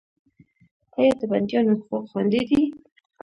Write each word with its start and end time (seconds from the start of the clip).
آیا 0.97 1.11
د 1.19 1.21
بندیانو 1.31 1.73
حقوق 1.79 2.03
خوندي 2.11 2.41
دي؟ 2.49 2.61